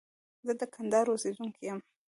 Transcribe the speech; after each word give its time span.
زه 0.45 0.53
د 0.59 0.61
کندهار 0.73 1.05
اوسيدونکي 1.09 1.61
يم. 1.69 1.79